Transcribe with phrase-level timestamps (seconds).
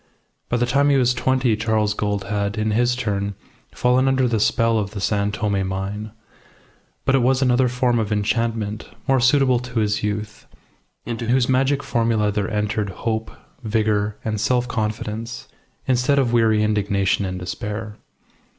[0.49, 3.35] By the time he was twenty Charles Gould had, in his turn,
[3.71, 6.11] fallen under the spell of the San Tome mine.
[7.05, 10.47] But it was another form of enchantment, more suitable to his youth,
[11.05, 13.29] into whose magic formula there entered hope,
[13.63, 15.47] vigour, and self confidence,
[15.87, 17.97] instead of weary indignation and despair.